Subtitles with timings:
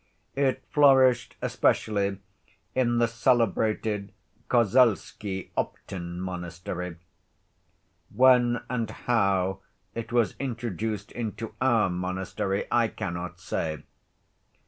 [0.35, 2.17] It flourished especially
[2.73, 4.11] in the celebrated
[4.49, 6.97] Kozelski Optin Monastery.
[8.09, 9.59] When and how
[9.93, 13.83] it was introduced into our monastery I cannot say.